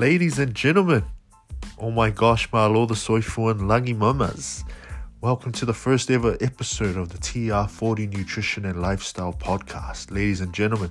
[0.00, 1.04] Ladies and gentlemen,
[1.78, 4.64] oh my gosh, my aloha soifu and langi mamas.
[5.20, 10.10] Welcome to the first ever episode of the TR40 Nutrition and Lifestyle Podcast.
[10.10, 10.90] Ladies and gentlemen,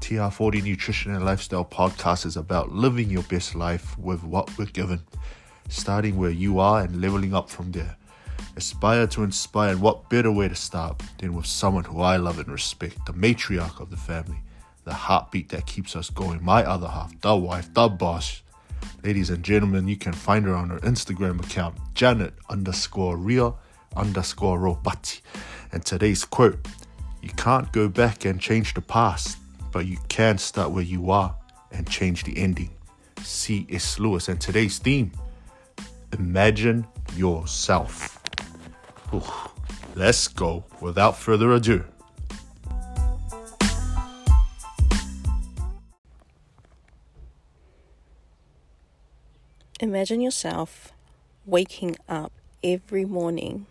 [0.00, 5.00] TR40 Nutrition and Lifestyle Podcast is about living your best life with what we're given,
[5.68, 7.96] starting where you are and leveling up from there.
[8.56, 12.40] Aspire to inspire, and what better way to start than with someone who I love
[12.40, 14.42] and respect, the matriarch of the family,
[14.84, 18.42] the heartbeat that keeps us going, my other half, the wife, the boss.
[19.04, 23.52] Ladies and gentlemen, you can find her on her Instagram account, Janet underscore Ria
[23.96, 25.20] underscore Ropati.
[25.72, 26.66] And today's quote
[27.22, 29.38] You can't go back and change the past,
[29.72, 31.34] but you can start where you are
[31.72, 32.70] and change the ending.
[33.22, 33.98] C.S.
[33.98, 34.28] Lewis.
[34.28, 35.12] And today's theme
[36.12, 38.20] Imagine yourself.
[39.14, 39.22] Ooh,
[39.94, 41.84] let's go without further ado.
[49.82, 50.92] Imagine yourself
[51.46, 53.64] waking up every morning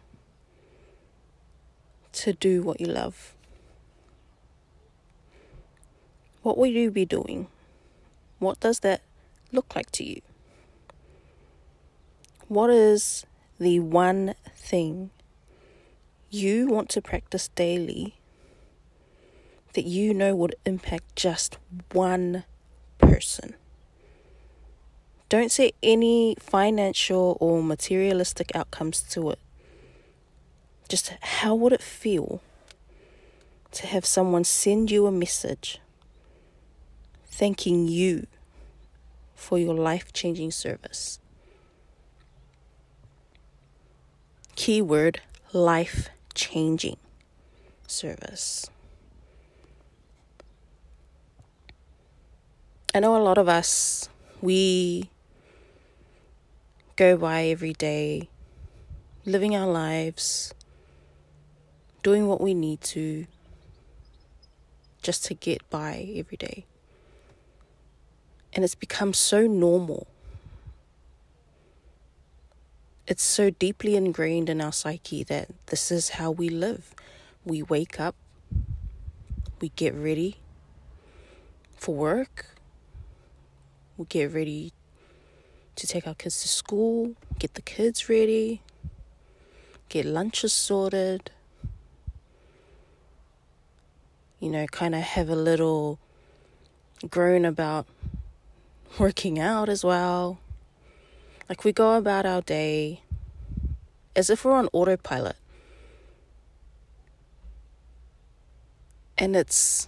[2.14, 3.36] to do what you love.
[6.42, 7.46] What will you be doing?
[8.40, 9.02] What does that
[9.52, 10.22] look like to you?
[12.48, 13.28] What is
[13.60, 15.12] the one thing
[16.32, 18.16] you want to practice daily
[19.73, 21.60] that you know would impact just
[21.92, 22.46] one
[22.98, 23.54] person?
[25.30, 29.40] Don't say any financial or materialistic outcomes to it.
[30.88, 32.42] Just how would it feel
[33.74, 35.80] to have someone send you a message
[37.28, 38.26] thanking you
[39.36, 41.20] for your life changing service?
[44.56, 45.22] Keyword
[45.54, 46.98] life changing
[47.86, 48.68] service.
[52.96, 54.10] I know a lot of us,
[54.42, 55.12] we
[56.99, 58.27] go by every day,
[59.23, 60.54] living our lives,
[62.04, 63.26] doing what we need to
[65.02, 66.65] just to get by every day.
[68.52, 70.08] And it's become so normal.
[73.08, 76.93] It's so deeply ingrained in our psyche that this is how we live.
[77.45, 78.15] We wake up,
[79.61, 80.36] we get ready
[81.77, 82.48] for work,
[83.95, 84.73] we get ready
[85.80, 88.62] to take our kids to school, get the kids ready,
[89.90, 91.32] get lunches sorted,
[94.39, 96.00] you know, kind of have a little
[97.10, 97.88] groan about
[98.98, 100.39] working out as well.
[101.48, 103.02] Like we go about our day
[104.16, 105.36] as if we're on autopilot.
[109.18, 109.88] And it's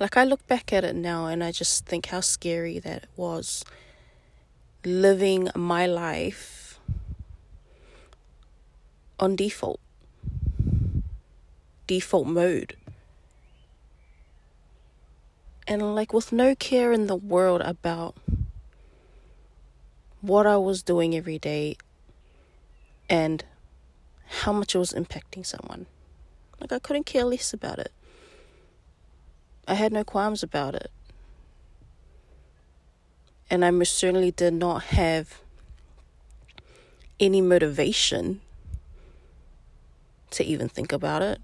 [0.00, 3.08] like I look back at it now and I just think how scary that it
[3.16, 3.64] was
[4.82, 6.80] living my life
[9.20, 9.78] on default,
[11.86, 12.76] default mode.
[15.68, 18.16] And like with no care in the world about
[20.22, 21.76] what I was doing every day
[23.10, 23.44] and
[24.40, 25.84] how much it was impacting someone.
[26.58, 27.92] Like I couldn't care less about it.
[29.70, 30.90] I had no qualms about it.
[33.48, 35.42] And I most certainly did not have
[37.20, 38.40] any motivation
[40.30, 41.40] to even think about it.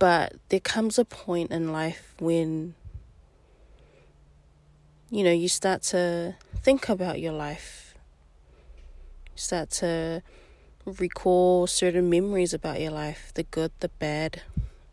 [0.00, 2.74] But there comes a point in life when,
[5.08, 7.94] you know, you start to think about your life.
[9.36, 10.20] You start to
[10.84, 14.42] recall certain memories about your life the good, the bad,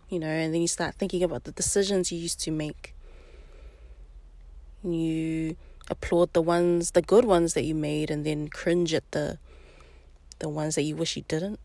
[0.10, 2.94] you know, and then you start thinking about the decisions you used to make.
[4.84, 5.58] You
[5.90, 9.40] applaud the ones, the good ones that you made, and then cringe at the
[10.40, 11.60] the ones that you wish you didn't.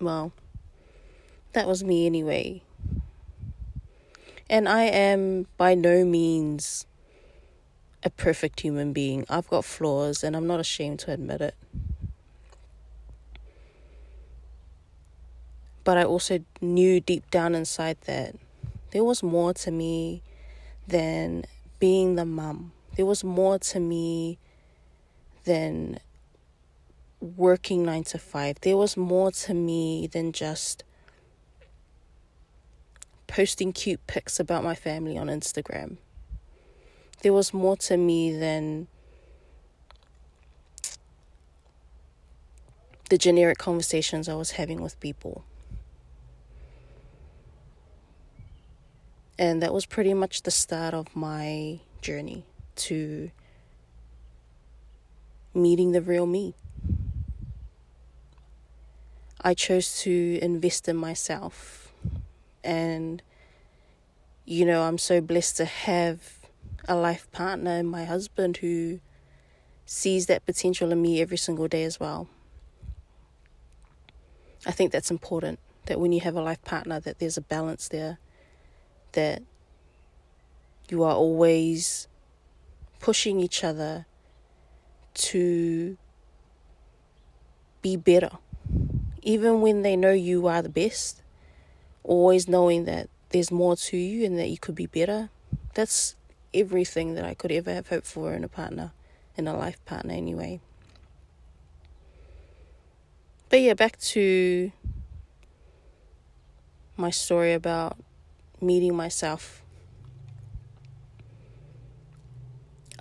[0.00, 0.32] Well,
[1.52, 2.62] that was me anyway.
[4.48, 6.86] And I am by no means
[8.04, 9.24] a perfect human being.
[9.28, 11.54] I've got flaws and I'm not ashamed to admit it.
[15.84, 18.36] But I also knew deep down inside that
[18.90, 20.22] there was more to me
[20.86, 21.44] than
[21.78, 22.72] being the mum.
[22.96, 24.38] There was more to me
[25.44, 26.00] than
[27.20, 28.60] working nine to five.
[28.60, 30.84] There was more to me than just
[33.26, 35.96] posting cute pics about my family on Instagram
[37.22, 38.86] there was more to me than
[43.10, 45.44] the generic conversations I was having with people.
[49.38, 52.44] And that was pretty much the start of my journey
[52.76, 53.30] to
[55.54, 56.54] meeting the real me.
[59.40, 61.92] I chose to invest in myself.
[62.64, 63.22] And,
[64.44, 66.37] you know, I'm so blessed to have
[66.88, 69.00] a life partner and my husband who
[69.84, 72.28] sees that potential in me every single day as well.
[74.66, 77.88] I think that's important that when you have a life partner that there's a balance
[77.88, 78.18] there
[79.12, 79.42] that
[80.90, 82.08] you are always
[83.00, 84.06] pushing each other
[85.14, 85.96] to
[87.80, 88.30] be better
[89.22, 91.22] even when they know you are the best
[92.02, 95.30] always knowing that there's more to you and that you could be better
[95.74, 96.16] that's
[96.54, 98.92] everything that I could ever have hoped for in a partner
[99.36, 100.60] in a life partner anyway
[103.48, 104.72] but yeah back to
[106.98, 107.96] my story about
[108.60, 109.62] meeting myself.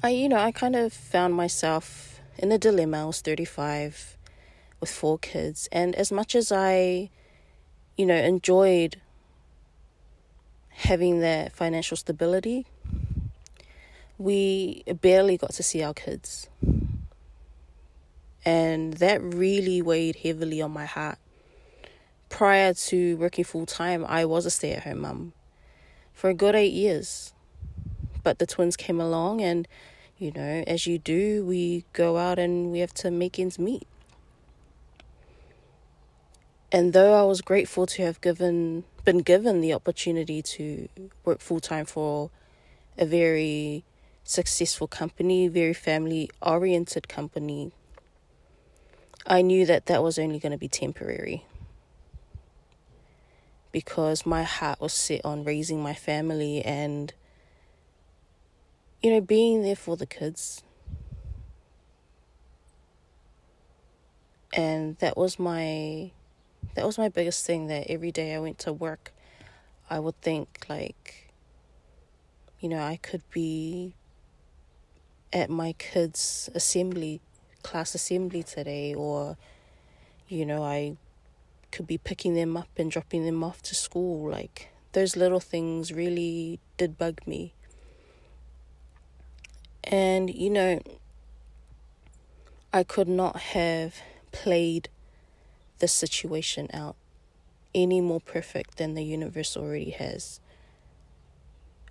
[0.03, 3.01] I, you know, I kind of found myself in a dilemma.
[3.01, 4.17] I was 35
[4.79, 5.67] with four kids.
[5.71, 7.09] And as much as I,
[7.97, 9.01] you know, enjoyed
[10.69, 12.67] having that financial stability,
[14.17, 16.49] we barely got to see our kids.
[18.45, 21.17] And that really weighed heavily on my heart
[22.29, 25.33] prior to working full time, I was a stay at home mum
[26.13, 27.33] for a good eight years.
[28.23, 29.67] But the twins came along, and
[30.17, 33.87] you know, as you do, we go out and we have to make ends meet.
[36.71, 40.89] And though I was grateful to have given been given the opportunity to
[41.23, 42.29] work full time for
[42.97, 43.85] a very
[44.27, 47.71] successful company, very family oriented company,
[49.25, 51.45] I knew that that was only going to be temporary.
[53.71, 57.13] Because my heart was set on raising my family and
[59.01, 60.63] you know being there for the kids.
[64.53, 66.11] And that was my
[66.75, 69.13] that was my biggest thing that every day I went to work
[69.89, 71.31] I would think like
[72.59, 73.93] you know I could be
[75.37, 77.21] at my kids assembly
[77.63, 79.37] class assembly today or
[80.27, 80.97] you know I
[81.71, 84.29] could be picking them up and dropping them off to school.
[84.29, 87.53] Like, those little things really did bug me.
[89.83, 90.81] And, you know,
[92.73, 94.01] I could not have
[94.31, 94.89] played
[95.79, 96.95] the situation out
[97.73, 100.39] any more perfect than the universe already has.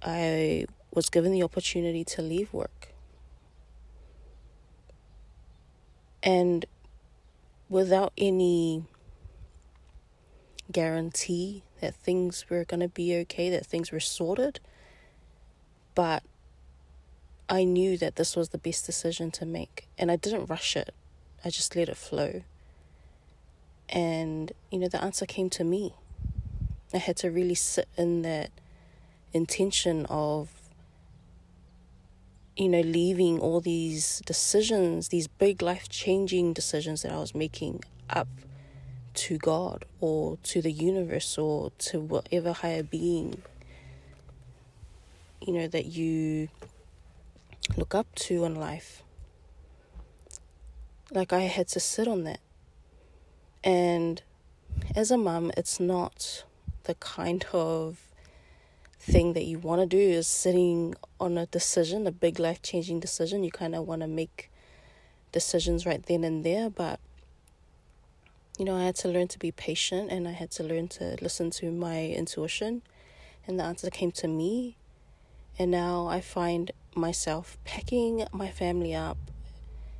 [0.02, 2.88] I was given the opportunity to leave work.
[6.26, 6.66] And
[7.68, 8.82] without any
[10.72, 14.58] guarantee that things were going to be okay, that things were sorted.
[15.94, 16.24] But
[17.48, 20.92] I knew that this was the best decision to make, and I didn't rush it.
[21.44, 22.42] I just let it flow.
[23.88, 25.94] And, you know, the answer came to me.
[26.92, 28.50] I had to really sit in that
[29.32, 30.55] intention of,
[32.56, 37.84] you know, leaving all these decisions, these big life changing decisions that I was making
[38.08, 38.28] up
[39.14, 43.42] to God or to the universe or to whatever higher being
[45.46, 46.48] you know that you
[47.76, 49.02] look up to in life.
[51.12, 52.40] Like I had to sit on that.
[53.62, 54.22] And
[54.94, 56.44] as a mum it's not
[56.84, 58.00] the kind of
[59.06, 62.98] thing that you want to do is sitting on a decision a big life changing
[62.98, 64.50] decision you kind of want to make
[65.32, 66.98] decisions right then and there but
[68.58, 71.16] you know, I had to learn to be patient and I had to learn to
[71.20, 72.82] listen to my intuition.
[73.46, 74.76] And the answer came to me.
[75.58, 79.18] And now I find myself packing my family up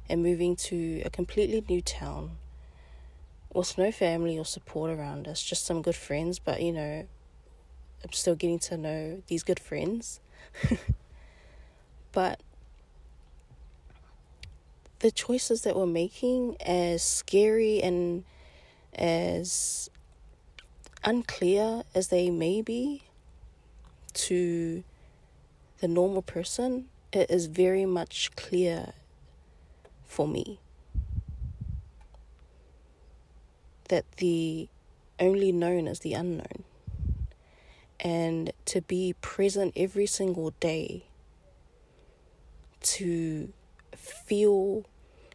[0.09, 2.33] and moving to a completely new town
[3.53, 6.39] with no family or support around us, just some good friends.
[6.39, 7.07] But, you know,
[8.05, 10.21] I'm still getting to know these good friends.
[12.13, 12.41] but
[15.01, 18.25] the choices that we're making, as scary and
[18.95, 19.91] as
[21.05, 23.03] unclear as they may be
[24.15, 24.83] to
[25.81, 28.93] the normal person, it is very much clear
[30.05, 30.59] for me
[33.89, 34.69] that the
[35.21, 36.65] only known is the unknown.
[38.07, 41.07] And to be present every single day,
[42.83, 43.53] to
[43.97, 44.85] feel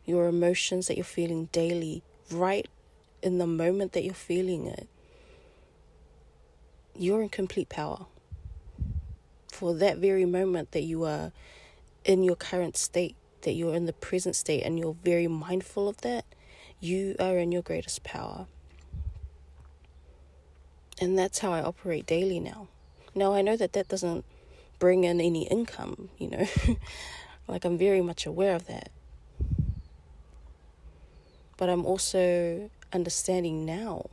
[0.06, 2.02] your emotions that you're feeling daily
[2.32, 2.70] right
[3.22, 4.88] in the moment that you're feeling it,
[6.96, 8.06] you're in complete power.
[9.62, 11.32] for that very moment that you are
[12.04, 15.98] in your current state, that you're in the present state, and you're very mindful of
[16.02, 16.26] that,
[16.80, 18.48] you are in your greatest power.
[21.02, 22.68] And that's how I operate daily now.
[23.16, 24.24] Now, I know that that doesn't
[24.78, 26.46] bring in any income, you know,
[27.48, 28.92] like I'm very much aware of that.
[31.58, 34.12] But I'm also understanding now,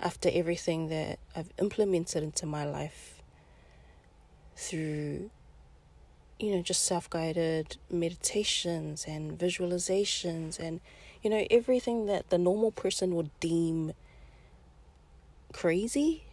[0.00, 3.22] after everything that I've implemented into my life
[4.56, 5.30] through,
[6.38, 10.80] you know, just self guided meditations and visualizations and,
[11.22, 13.92] you know, everything that the normal person would deem
[15.52, 16.24] crazy.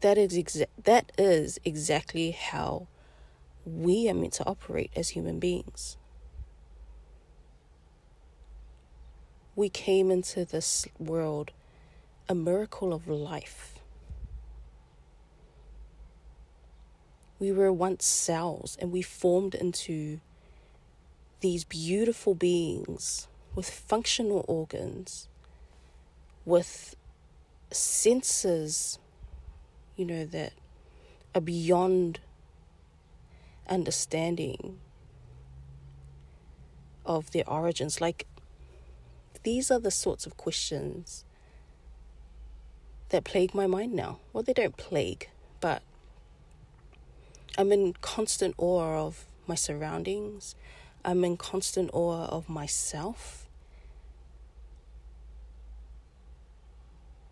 [0.00, 2.86] That is exa- that is exactly how
[3.64, 5.96] we are meant to operate as human beings.
[9.60, 11.50] we came into this world
[12.30, 13.74] a miracle of life.
[17.38, 20.20] We were once cells and we formed into
[21.40, 25.28] these beautiful beings with functional organs,
[26.44, 26.96] with
[27.70, 28.98] senses,
[29.96, 30.52] you know, that
[31.34, 32.20] are beyond
[33.68, 34.78] understanding
[37.06, 38.00] of their origins.
[38.00, 38.26] Like
[39.42, 41.24] these are the sorts of questions
[43.10, 44.18] that plague my mind now.
[44.32, 45.28] Well, they don't plague,
[45.60, 45.82] but
[47.58, 50.54] I'm in constant awe of my surroundings.
[51.04, 53.39] I'm in constant awe of myself.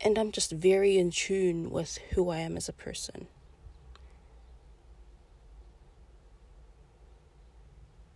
[0.01, 3.27] And I'm just very in tune with who I am as a person.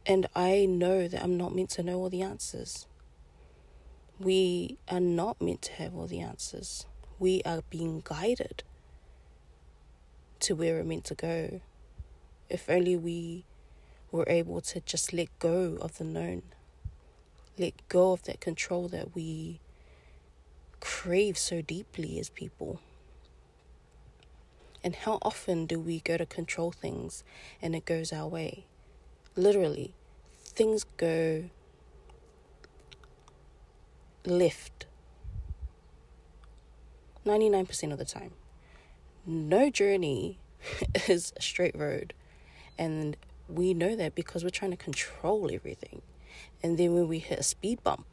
[0.07, 2.87] And I know that I'm not meant to know all the answers.
[4.19, 6.87] We are not meant to have all the answers.
[7.19, 8.63] We are being guided
[10.41, 11.61] to where we're meant to go.
[12.49, 13.45] If only we
[14.11, 16.43] were able to just let go of the known,
[17.59, 19.61] let go of that control that we
[20.83, 22.81] crave so deeply as people.
[24.83, 27.23] And how often do we go to control things
[27.63, 28.67] and it goes our way?
[29.37, 29.95] Literally,
[30.45, 31.45] things go
[34.27, 34.87] left
[37.25, 38.33] 99% of the time.
[39.25, 40.41] No journey
[41.09, 42.13] is a straight road.
[42.77, 43.17] And
[43.49, 46.03] we know that because we're trying to control everything.
[46.61, 48.05] And then when we hit a speed bump,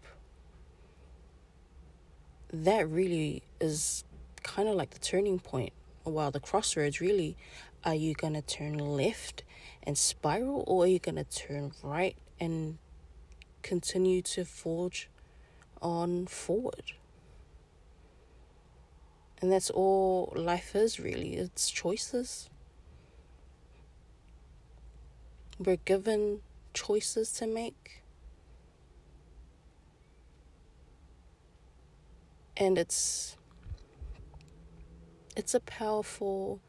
[2.52, 4.04] that really is
[4.44, 5.74] kind of like the turning point.
[6.04, 7.38] While the crossroads really
[7.84, 9.44] are you going to turn left
[9.84, 12.78] and spiral, or are you going to turn right and
[13.62, 15.10] continue to forge
[15.82, 16.94] on forward.
[19.42, 22.50] And that's all life is really it's choices.
[25.58, 26.42] We're given
[26.74, 27.99] choices to make.
[32.60, 33.38] And it's
[35.36, 36.60] it's a powerful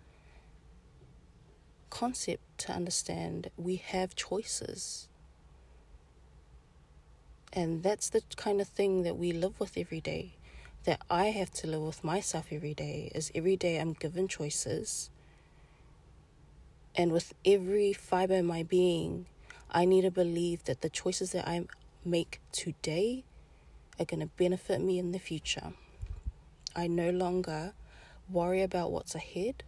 [1.90, 5.09] concept to understand we have choices.
[7.52, 10.35] And that's the kind of thing that we live with every day,
[10.85, 15.11] that I have to live with myself every day, is every day I'm given choices.
[16.94, 19.26] And with every fiber in my being,
[19.68, 21.66] I need to believe that the choices that I
[22.04, 23.25] make today
[24.00, 25.75] are going to benefit me in the future.
[26.75, 27.75] I no longer
[28.28, 29.62] worry about what's ahead.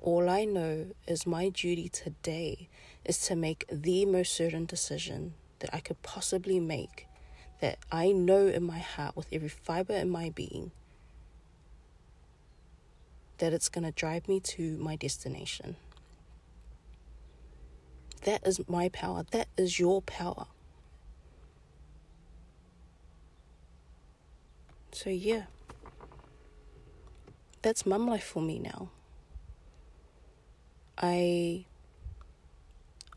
[0.00, 2.68] All I know is my duty today
[3.04, 7.06] is to make the most certain decision that I could possibly make
[7.60, 10.72] that I know in my heart, with every fiber in my being,
[13.38, 15.76] that it's going to drive me to my destination.
[18.22, 19.24] That is my power.
[19.30, 20.46] That is your power.
[24.94, 25.46] So, yeah,
[27.62, 28.90] that's mum life for me now.
[30.96, 31.64] I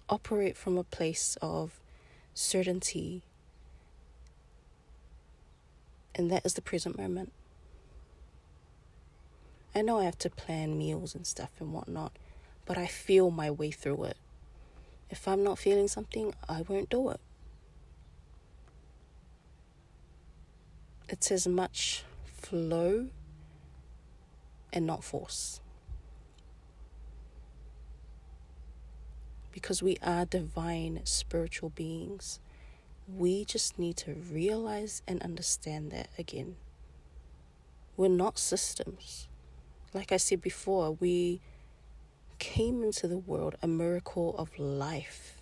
[0.10, 1.80] operate from a place of
[2.34, 3.22] certainty.
[6.16, 7.32] And that is the present moment.
[9.76, 12.12] I know I have to plan meals and stuff and whatnot,
[12.66, 14.18] but I feel my way through it.
[15.12, 17.20] If I'm not feeling something, I won't do it.
[21.10, 23.08] It's as much flow
[24.74, 25.62] and not force.
[29.58, 32.40] because we are divine spiritual beings.
[33.12, 36.58] We just need to realize and understand that again.
[37.98, 39.28] We're not systems,
[39.96, 41.42] like I said before, we
[42.38, 45.42] came into the world a miracle of life.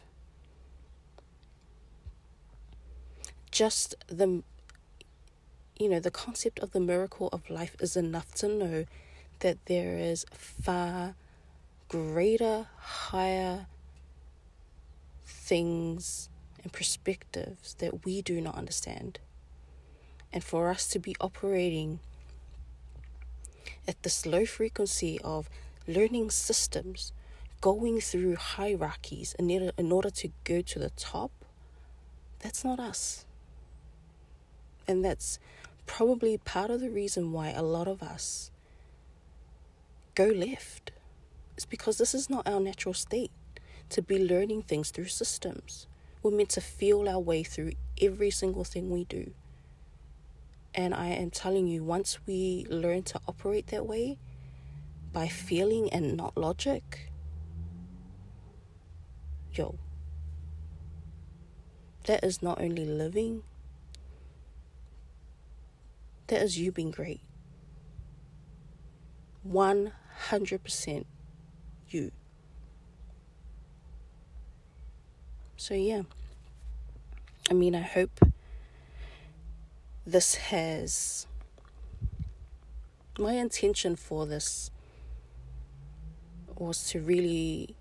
[3.52, 4.44] Just the
[5.78, 8.86] you know, the concept of the miracle of life is enough to know
[9.40, 11.16] that there is far
[11.90, 13.68] greater, higher
[15.26, 16.30] things
[16.64, 19.20] and perspectives that we do not understand.
[20.32, 22.00] And for us to be operating
[23.88, 25.50] at this low frequency of
[25.88, 27.12] learning systems,
[27.62, 31.32] going through hierarchies in order, in order to go to the top,
[32.40, 33.26] that's not us.
[34.88, 35.40] And that's
[35.86, 38.52] probably part of the reason why a lot of us
[40.16, 40.92] go left.
[41.56, 43.32] It's because this is not our natural state
[43.90, 45.88] to be learning things through systems.
[46.22, 49.32] We're meant to feel our way through every single thing we do.
[50.74, 54.18] And I am telling you, once we learn to operate that way,
[55.14, 57.10] by feeling and not logic,
[59.54, 59.76] yo,
[62.06, 63.44] that is not only living,
[66.28, 67.22] that is you being great.
[69.48, 71.06] 100%
[71.90, 72.12] you.
[75.58, 76.04] So, yeah.
[77.50, 78.20] I mean, I hope
[80.06, 81.28] this has.
[83.18, 84.72] My intention for this
[86.58, 87.76] was to really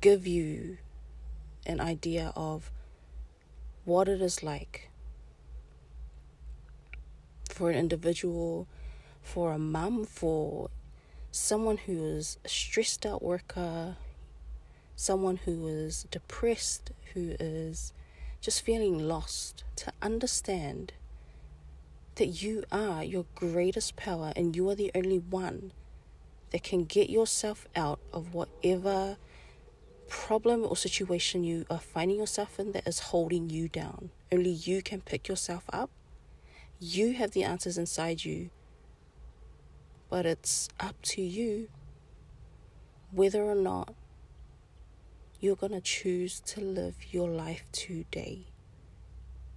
[0.00, 0.78] give you
[1.66, 2.70] an idea of
[3.84, 4.91] what it is like
[7.52, 8.66] for an individual,
[9.22, 10.70] for a mum, for
[11.30, 13.96] someone who is a stressed out worker,
[14.96, 17.92] someone who is depressed, who is
[18.40, 20.92] just feeling lost, to understand
[22.16, 25.72] that you are your greatest power and you are the only one
[26.50, 29.16] that can get yourself out of whatever
[30.08, 34.10] problem or situation you are finding yourself in that is holding you down.
[34.30, 35.88] Only you can pick yourself up.
[36.84, 38.50] You have the answers inside you.
[40.10, 41.68] But it's up to you
[43.12, 43.94] whether or not
[45.38, 48.46] you're going to choose to live your life today.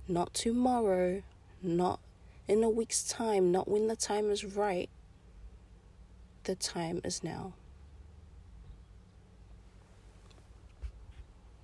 [0.08, 1.24] Not tomorrow,
[1.64, 2.00] not
[2.48, 4.92] in a week's time, not when the time is right,
[6.44, 7.54] the time is now.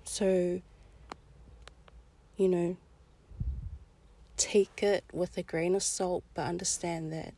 [0.02, 0.60] So,
[2.36, 2.76] you know,
[4.52, 7.32] take it with a grain of salt, but understand that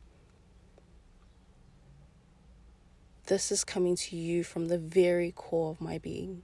[3.27, 6.41] this is coming to you from the very core of my being.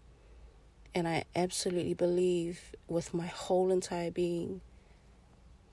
[0.96, 4.62] And I absolutely believe with my whole entire being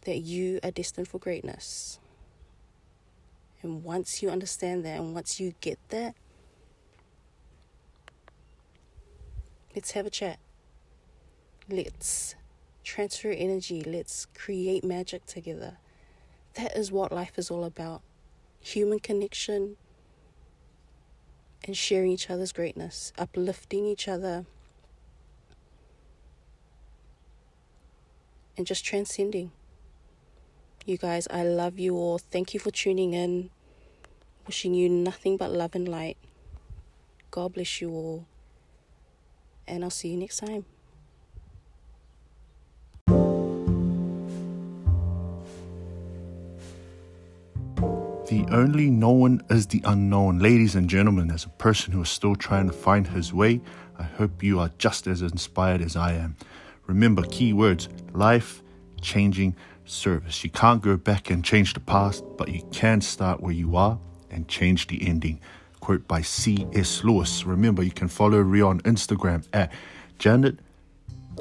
[0.00, 2.00] that you are destined for greatness.
[3.62, 6.16] And once you understand that and once you get that,
[9.76, 10.40] let's have a chat.
[11.68, 12.34] Let's
[12.88, 13.82] transfer energy.
[13.82, 15.76] Let's create magic together.
[16.54, 18.00] That is what life is all about
[18.60, 19.76] human connection
[21.64, 24.46] and sharing each other's greatness, uplifting each other,
[28.56, 29.52] and just transcending.
[30.86, 32.16] You guys, I love you all.
[32.16, 33.50] Thank you for tuning in.
[34.46, 36.16] Wishing you nothing but love and light.
[37.30, 38.26] God bless you all.
[39.66, 40.64] And I'll see you next time.
[48.28, 50.38] The only known is the unknown.
[50.38, 53.62] Ladies and gentlemen, as a person who is still trying to find his way,
[53.98, 56.36] I hope you are just as inspired as I am.
[56.86, 58.62] Remember key words life
[59.00, 60.44] changing service.
[60.44, 63.98] You can't go back and change the past, but you can start where you are
[64.30, 65.40] and change the ending.
[65.80, 67.04] Quote by C.S.
[67.04, 67.46] Lewis.
[67.46, 69.72] Remember, you can follow Ria on Instagram at
[70.18, 70.58] Janet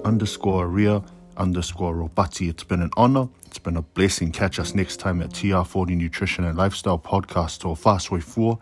[0.05, 1.03] underscore Ria
[1.37, 2.49] underscore Ropati.
[2.49, 3.29] It's been an honor.
[3.45, 4.31] It's been a blessing.
[4.31, 8.59] Catch us next time at TR40 Nutrition and Lifestyle Podcast or Fastway 4.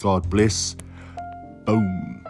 [0.00, 0.76] God bless.
[1.64, 2.27] Boom.